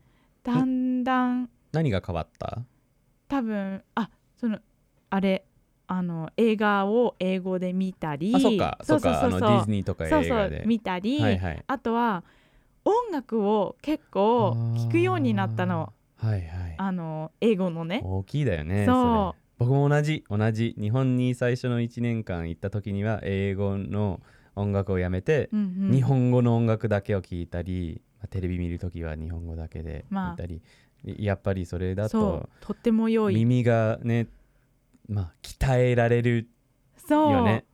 [0.43, 1.51] だんだん。
[1.73, 2.63] 何が変わった？
[3.29, 4.59] 多分あその
[5.11, 5.45] あれ
[5.89, 8.33] あの映画を英語で見たり。
[8.35, 10.63] あそっかそっかディズニニーとかそうそ映画で。
[10.63, 11.65] う見たり、はいはい。
[11.67, 12.25] あとは
[12.87, 16.75] 音楽を結構聴くようになったのはいはい。
[16.77, 18.03] あの英語のね。
[18.05, 19.33] 大きいだよねそう。
[19.33, 19.39] れ。
[19.59, 20.75] 僕も同じ同じ。
[20.79, 24.21] 日本に最初の1年間行った時には英語の
[24.55, 25.93] 音楽をやめて、うんうん。
[25.93, 30.63] 日本語の音楽だけを聞いたり、まあテレビ見る時は日本語だけでまあ見たり、
[31.05, 32.49] やっぱりそれだそとう。
[32.61, 33.35] とっても良い。
[33.35, 34.29] 耳がね
[35.09, 36.49] まあ鍛えられる
[37.07, 37.33] そう。
[37.33, 37.65] よね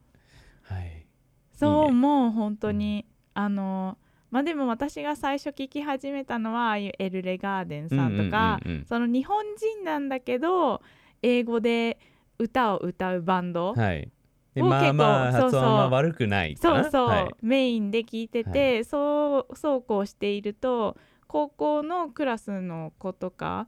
[0.63, 1.05] はい。
[1.53, 1.91] そうね。
[1.91, 3.97] もう本当に、あの
[4.29, 8.85] まあでも私が最初聞き始めたのはああいうエルレガーデンさんとか、うんうんうんうん。
[8.85, 10.81] その日本人なんだけど
[11.21, 11.97] 英語で
[12.37, 14.11] 歌を歌うバンド、はい。
[14.55, 15.51] まあまあ結構そう。
[15.51, 16.83] そう悪くないかな。
[16.83, 17.35] そうそう、はい。
[17.41, 23.67] メインで聞いてて、そうそうこうしていると高校のクラスの子とか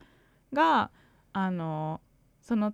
[0.54, 0.92] が
[1.34, 2.02] あの
[2.42, 2.74] その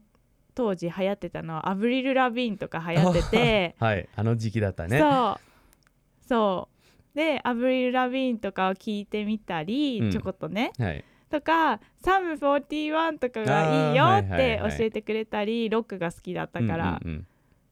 [0.53, 4.07] 当時流行ってたのはアブリル・ラビーンとか流行ってて はい。
[4.15, 4.99] あの時期だったね。
[4.99, 6.27] そう。
[6.27, 6.74] そう
[7.15, 10.11] でアブリル・ラビーンとかを聞いてみたり、うん。
[10.11, 10.73] ちょこっとね。
[10.77, 11.03] はい。
[11.29, 14.77] とかサム41とかがいいよあーはいってはいはい。
[14.77, 17.27] 教えてくれたり、ロックが好きだったから、うんうん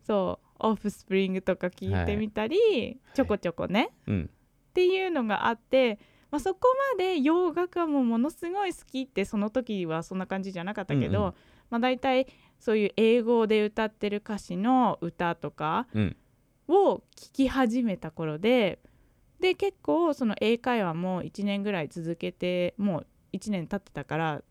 [0.06, 4.14] そうオフスプリングとか聞いてみたり、ちょこちょこね、うん。
[4.14, 4.30] うん
[4.72, 6.00] っていうのがあって、
[6.32, 6.62] まあ、そこ
[6.98, 11.34] まで洋楽はもうものすごい好きってその時はそんな感じじゃなかったけど、うんうん。
[11.70, 12.26] まあ、大体
[12.60, 16.16] そういう英語で歌ってる歌詞の歌とかうん。
[16.68, 18.80] を聴き始めた頃で
[19.44, 24.42] で結構その英会話も1年ぐらい続けてもう1年経ってたから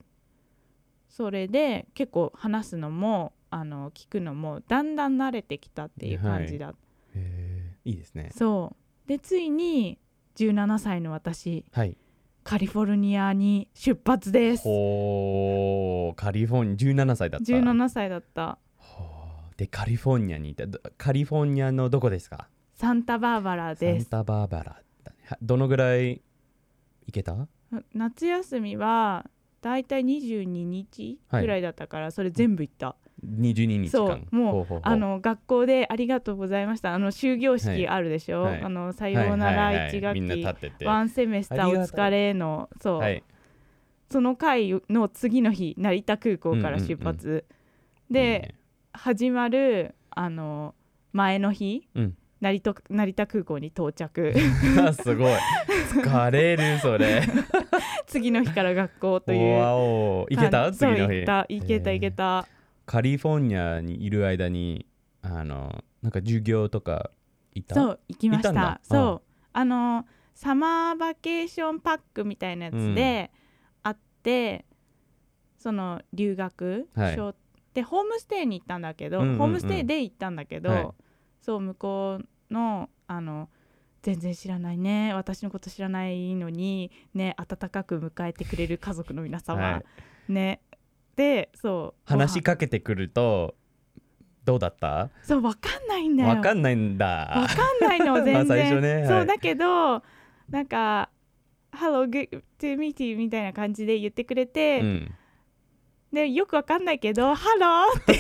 [1.09, 6.74] それで結構話すのもあの聞くのもだんだん慣れてきたっていう感じだ、
[7.14, 7.90] へー。
[7.90, 8.33] いいですね。
[8.37, 8.76] そ
[9.07, 9.09] う。
[9.09, 9.98] でついに
[10.37, 11.96] 17歳の私はい。
[12.44, 14.64] カリフォルニアに出発です。
[14.64, 16.14] ほー。
[16.16, 17.50] カリフォルニア17歳だった。
[17.50, 18.59] 17歳だった。
[19.57, 20.66] でカリフォルニアにいた。
[20.66, 22.48] どカリフォルニアのどこですか？
[22.74, 24.07] サンタバーバラサです。
[24.07, 24.82] ンタバーバラ
[25.40, 26.21] どのぐらい
[27.07, 27.49] 行けた？
[27.95, 32.97] 夏休みはだいたい22日ぐらいだったから、それ全部行った。
[33.25, 33.90] 22日間。
[33.90, 36.92] そうもうあの学校でありがとうございました。
[36.92, 38.62] あの終業式あるでしょ、はい。
[38.62, 39.92] あのさようならはいはいはい。
[39.92, 43.23] 1学期、ワンセメスターお疲れのそう、はい。
[44.11, 47.45] その回の次の日成田空港から出発、
[48.11, 48.55] で
[48.92, 50.75] 始まるあの
[51.12, 54.35] 前の日、うん成田成田空港に到着。
[55.00, 55.33] すごい。
[56.02, 57.22] 疲れるそれ。
[58.07, 59.59] 次の日から学校という。
[59.61, 60.72] わお行けた？
[60.72, 61.18] 次の日。
[61.18, 61.46] 行った。
[61.48, 62.48] 行けた行けた、
[62.85, 64.87] カリフォルニアにいる間に
[65.22, 67.12] あのなんか授業とか
[67.55, 67.76] いた？
[67.76, 68.81] そう行きました。
[68.83, 69.28] そう。
[69.52, 73.31] あのサマーバケーションパックみたいなやつで
[73.85, 74.64] あって、
[75.59, 77.14] その留学、はい。
[77.14, 77.37] しょ
[77.72, 79.38] でホームステイに行ったんだけど、うんうんうん。
[79.38, 80.88] ホームステイで行ったんだけど、はい。
[81.40, 83.49] そう向こうのあの
[84.03, 85.15] 全然知らないね。
[85.15, 89.83] 私のこと知らないのにね温かく迎えてくれる家族の皆様、は
[90.29, 90.33] い。
[90.33, 90.61] ね。
[91.17, 92.01] でそう。
[92.05, 93.55] 話しかかけてくると
[94.45, 95.11] どうだった？
[95.23, 96.29] そう分かんないんだよ。
[96.31, 99.07] わかんないん分だかんないの 全然、ねはい。
[99.09, 100.03] そうだけど
[100.51, 101.11] なんか
[101.73, 105.15] 「Hello good to meet you」みたいな感じで言ってくれて、うん
[106.12, 108.14] でよくわかんないけど「Hello」って。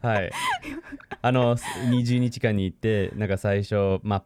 [0.00, 0.30] はい。
[1.20, 4.24] あの20日間に行ってなんか最初まあ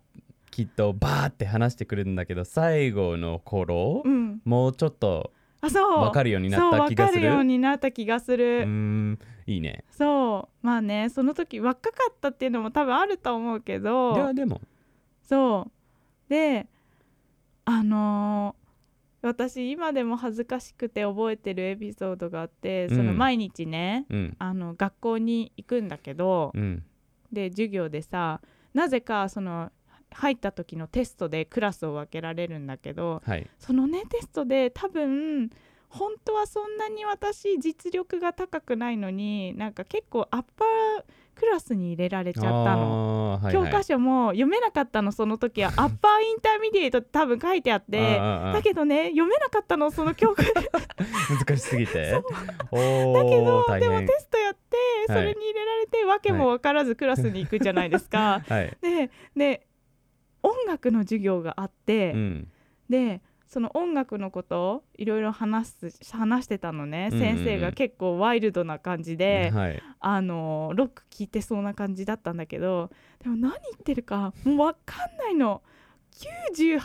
[0.51, 4.43] きっとバーって話してくるんだけど最後の頃、うん。
[4.45, 6.01] もうちょっとあそう。
[6.01, 7.21] 分かるようになった気がする？
[7.21, 9.85] 分かるようになった気がすうる、ーんいいね。
[9.91, 10.67] そう。
[10.67, 14.61] まあねその時若かったっていうのも多分あると思うけでどはでも。
[15.23, 16.31] そう。
[16.31, 16.67] で
[17.65, 18.62] あのー
[19.23, 24.37] 私今でも恥ずかしくて覚えてるエピソードがあって、そのうん毎日ねうん。
[24.39, 26.83] あの学校に行くんだけど、うん。
[27.33, 28.41] で授業でさ
[28.75, 29.71] なぜかその
[30.11, 33.49] 入った時のテストでクラスを分けられるんだけどはい。
[33.59, 35.51] そのねテストで多分
[35.89, 43.39] 本当はそんなに私実力が高くないのになんか結構アッパークラスに入れられちゃったの。
[43.43, 43.67] はいはい。
[43.67, 45.71] 教科書も読めなかったのその時は。
[45.77, 48.19] upper intermediate って多分書いてあって。
[48.19, 50.43] だけどね読めなかったのその教科。
[51.47, 52.15] 難しすぎて。
[52.71, 55.25] おけどでもテストやってそはい。
[55.27, 58.43] れに入れられて訳も分からずクラスに行くじゃないですか。
[58.49, 58.77] はい。
[58.81, 59.67] でで
[60.43, 62.49] 音楽の授業があって、うん。
[62.89, 63.21] で
[63.53, 67.37] その音楽のことをいろいろ話す話してたのね、うんうんうん。
[67.37, 69.83] 先生が結構ワイルドな感じで、はい。
[70.01, 72.91] あのロック聴いてそうな感じだったんだけど
[73.23, 75.61] でも何言ってるかもう分かんないの。
[76.13, 76.81] 98%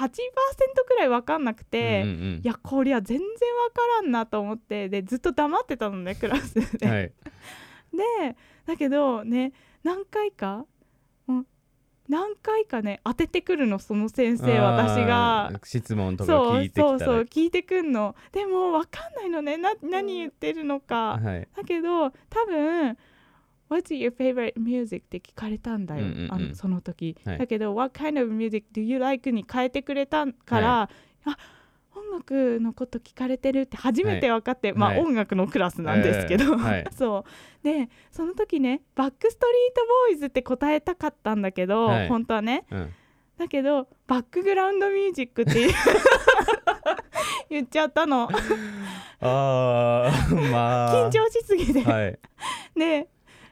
[0.85, 6.85] くらい分かんなくて、うんうんいやこりゃ全然分からんなと思ってでずっと黙ってたのね クラスで。
[6.85, 7.13] うんはい。
[7.93, 9.53] でだけどね
[9.83, 10.65] 何回か、
[11.29, 11.47] うん、
[12.09, 15.51] 何回かね当ててくるのその先生私が。
[15.63, 16.89] 質問とかそう聞いてきたら。
[16.89, 18.15] そうそう聞いてくんの。
[18.31, 19.57] でも分かんないのね。
[19.57, 21.47] な何言ってるのか、はい。
[21.55, 22.97] だけど多分
[23.69, 26.33] 「What's your favorite music?」って聞かれたんだよ、うんうんうん。
[26.33, 27.37] あのその時、はい。
[27.39, 30.89] だけど「What kind of music do you like?」に変えてくれたから、
[31.25, 31.37] あ
[31.97, 34.99] 音楽のこと聞かれてるって初めて分かって、まあはい。
[34.99, 36.85] 音楽のクラスなんですけど、えーはい。
[36.95, 37.63] そう。
[37.63, 42.07] でその時ね「バックストリートボーイズ」って答えたかったんだけど、はい。
[42.07, 42.65] 本当はね。
[42.71, 42.93] うん。
[43.37, 45.71] だけどバックグラウンドミュージックって言う
[47.49, 48.29] 言っちゃったの。
[49.21, 51.09] あーまあ。
[51.09, 52.19] 緊張しすぎて、はい。
[52.75, 53.07] で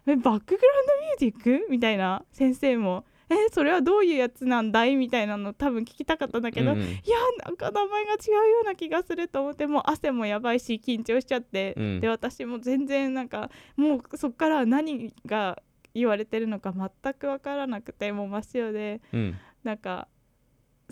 [0.08, 1.68] えバックグラウンドミュージック？
[1.70, 4.96] みたいな先生もえそれはどういうやつなんだい？
[4.96, 6.84] みたいなの多分聞きたかったんだけど、うんうん。
[6.84, 7.00] いや
[7.44, 12.00] なんか名前が違うような気がすると思ってもう汗もやばいし緊張しちゃって、うん。
[12.02, 15.62] で私も全然なんかもうそっから何が
[15.94, 19.36] 言われてるのか全く分からなくてもう真っ白でうん。
[19.64, 20.08] なんか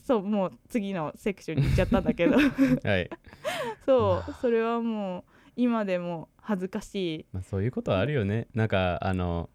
[0.04, 2.38] そうもう次のセクションに行っちゃったんだけど。
[2.84, 3.10] はい。
[3.86, 5.24] そうそれはもう
[5.56, 7.26] 今でも恥ずかしい。
[7.32, 8.48] まあ、そういうことはあるよね。
[8.56, 9.50] なんかあの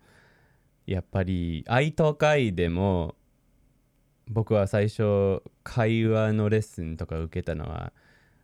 [0.89, 3.15] やっぱり愛と会でも
[4.27, 7.93] 僕は最初会話のレッスンとか受けたのは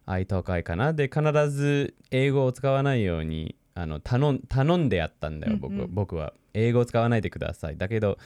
[0.04, 0.92] 愛と会かな。
[0.92, 6.34] で必ず英語を使わないようにあの頼ん頼んでやったんだよ、僕うんうん僕は。
[6.52, 7.78] 英語を使わないでください。
[7.78, 8.18] だけど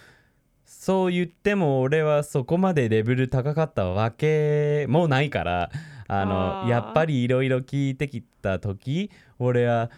[0.64, 5.70] そう言っても俺はそこまでレベル高かったわけもないから
[6.08, 6.24] あ
[6.64, 9.90] のやっぱりいろいろ聞いてきた時俺は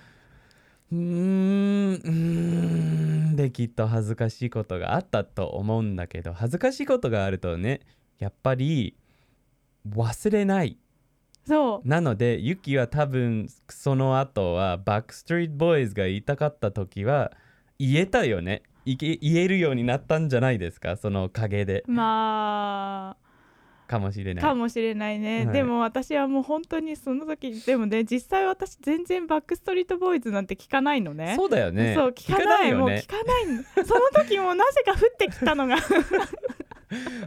[0.92, 2.10] うーんうー
[3.32, 3.36] ん。
[3.36, 7.80] できっと恥ずかしいことがあったと思うんだけど恥ずかしいことがあるとね
[8.18, 8.96] やっぱり
[9.88, 10.76] 忘れない。
[11.46, 11.88] そう。
[11.88, 17.32] なのでユキは多分その後はバックストリートボーイズが言いたかった時は
[17.78, 18.62] 言えたよね。
[18.84, 20.96] 言えるようになったんじゃないですか？
[20.96, 21.84] そのおかげで。
[21.86, 23.29] まあ
[23.90, 24.44] かもしれない。
[24.44, 25.52] かもしれないね、はい。
[25.52, 31.34] でも私はもう本当にその時でもね実際私全然バックストリートボーイズなんて聞かないのね。
[31.36, 31.94] そうだよね。
[31.96, 32.72] そう聞かない。
[32.72, 33.46] もう聞かない。
[33.48, 35.76] のその時もなぜか降ってきたのが。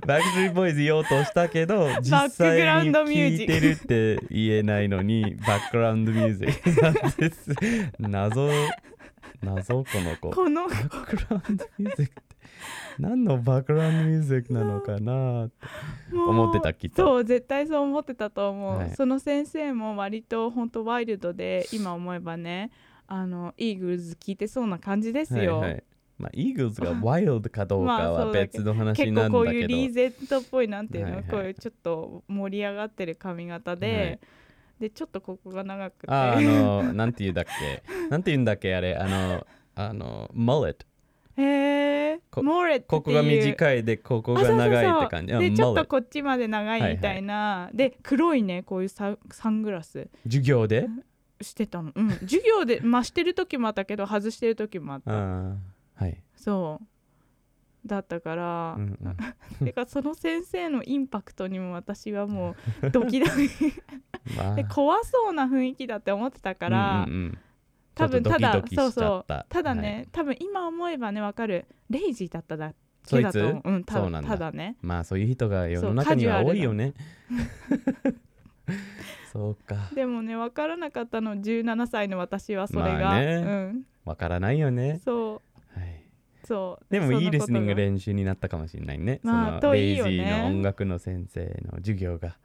[0.06, 7.52] バックストリートボーイズ言おうとしたけど実際にンドミュージック聞いてるって言えないのに バックグラウンドミュージックなんです。
[8.00, 8.50] 謎
[9.42, 10.30] 謎この子。
[10.32, 12.22] このバックグラウンドミュージックって
[13.00, 15.56] 何のバックグラウンドミュージックなのかなって。
[16.16, 17.04] 思ってたきっと。
[17.04, 18.96] そう絶対そう思ってたと思う、はい。
[18.96, 22.72] その先生も割と本当ワイルドで今思えばね
[23.08, 25.84] あのイーグルズ聞いてそうな感じですよ、はいはい。
[26.18, 31.32] まあ、イーグルスがワイルドかどうかまあは別の話結なんだけど、構こういうリーゼントっぽいなんていうの、はいはい。
[31.32, 34.20] こういうちょっと盛り上がってる髪型で、はい
[34.80, 36.12] でちょっとここが長くて。
[36.12, 37.84] ああのなんて言うんだっけ？
[38.10, 38.76] なんて言うんだっけ？
[38.76, 40.86] あれあのあの mullet
[41.36, 41.44] へ
[42.12, 45.34] えこモーレットここが短いでここが長いって感じ。
[45.34, 50.08] でちょっとこっちまで長いみたいな、で黒いねこういうササングラス。
[50.26, 50.88] 授業で？
[51.42, 51.92] してたの。
[51.96, 52.10] うん。
[52.20, 55.12] 授業でまあしてる時もあったけど外してる時もあった。
[55.12, 56.86] はい、そう
[57.86, 58.98] だったから、うん
[59.62, 63.32] うん、 てかその先生のインパクトにも私はもう ドキドキ。
[64.38, 64.56] まあ。
[64.56, 67.38] で怖そうな雰囲気だって思ってたから、うんうんうん。
[67.96, 69.34] 多分ただそうそう。
[69.50, 70.08] ただね、はい。
[70.12, 71.66] 多分今思えばねわかる。
[71.90, 72.74] レイジーだっただ
[73.08, 74.30] けだと思ううんたそうなんだ。
[74.30, 74.78] ただね。
[74.82, 76.94] まあそういう人が世の中には多いよね。
[79.32, 79.90] そうか。
[79.94, 83.36] でもね分からなかったの17歳の私はそれが、まあね。
[83.36, 83.84] うん。
[84.06, 85.34] わからないよね、そう。
[85.34, 85.42] はい、
[86.44, 86.86] そう。
[86.90, 92.38] でもいいリスニングで練習になったかもしれないね、まあそのレイジーの音楽の先生の授業が、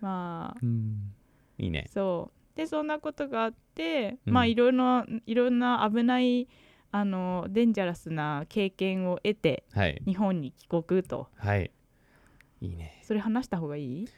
[0.00, 0.58] まあ。
[0.62, 1.12] うん、
[1.58, 1.88] いいね。
[1.92, 2.56] そう。
[2.56, 4.32] でそんなことがあって、うん。
[4.32, 6.48] まあいろいろいろんな危ない
[6.90, 10.00] あのデンジャラスな経験を得てはい。
[10.06, 11.28] 日本に帰国と。
[11.36, 11.70] はい。
[12.60, 13.00] いいね。
[13.02, 14.08] それ話した方がいい？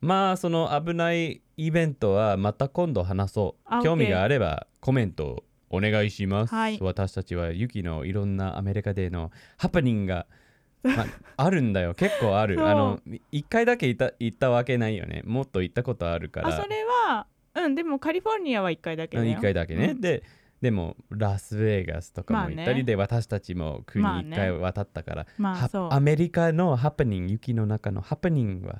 [0.00, 3.62] まあその危ないイベントはまた今度話そう。
[3.64, 6.78] あ興味があればコメントお願いします、はい。
[6.80, 10.26] 私たちはユキのいろんなアメリカでのハプニングが、
[10.82, 11.06] まあ、
[11.36, 11.94] あるんだよ。
[11.94, 12.64] 結構ある。
[12.66, 13.00] あの
[13.32, 15.22] 一回だけ行った行ったわけないよね。
[15.24, 16.48] もっと行ったことあるから。
[16.48, 19.38] あそれはうんでもカリフォルニアは1回だけだよ。
[19.38, 20.00] 1回だけね、うん。
[20.00, 20.22] で
[20.60, 22.82] でもラスベガスとかも行ったり、まあね。
[22.84, 24.36] で私たちも国まあね。
[24.36, 25.88] 1回渡ったから、はまあそう。
[25.92, 28.78] アメリカのハプニング雪の中のハプニングは聞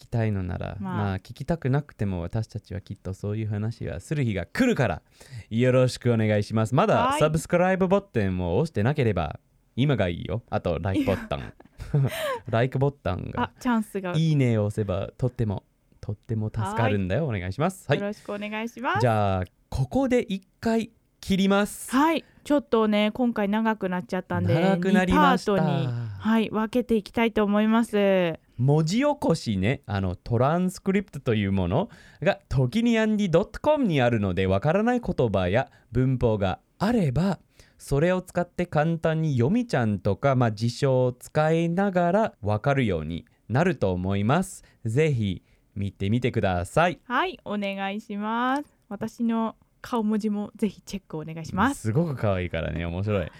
[0.00, 0.96] きたいのなら、まあ。
[0.96, 5.02] まあ、聞きたくなくても私たちはきっとそういう話はする日が来るから
[5.50, 6.74] よろしくお願いします。
[6.74, 7.20] まだはい。
[7.20, 9.38] サブスクライブボタンを押してなければ
[9.76, 10.42] 今がいいよ。
[10.50, 11.52] あと LIKE ボタン。
[12.50, 14.12] LIKE ボタンあがチャンスが。
[14.16, 15.64] いいねを押せばとっても
[16.00, 17.26] とっても助かるんだよ。
[17.26, 17.84] お願いします。
[17.88, 17.98] はい。
[17.98, 19.00] よろしくお願いします。
[19.00, 20.90] じゃあここで一回
[21.20, 21.90] 切ります。
[21.90, 22.24] はい。
[22.42, 25.52] ちょっとね今回長くなっちゃったんで長くなりました。
[25.52, 25.88] 2パートに
[26.18, 31.88] はい分けていきたいと思います文字起こしねあのトランスクリプトというもの
[32.20, 37.38] が時にアンディ .com にあるのでわからない言葉や文法があれば
[37.78, 44.62] それを使って簡単に読みちゃんとか、まあ、辞書を使いながらわかるようになると思います。
[44.84, 45.42] ぜひ
[45.74, 47.00] 見てみてください。
[47.04, 48.64] はいお願いします。
[48.90, 51.80] 私の顔文字もぜひチェックお願いします。
[51.80, 53.32] すごく可愛いからね面白い。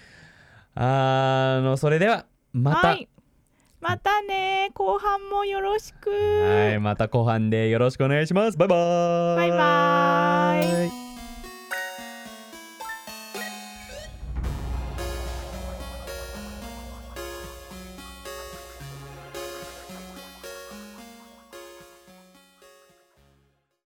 [0.77, 3.07] あのそれではまた、はい
[3.81, 8.59] またね後半もよろしくはい、また後半でよろしくお願いします。
[8.59, 9.37] バイバーイ。
[9.37, 11.10] バイバーイ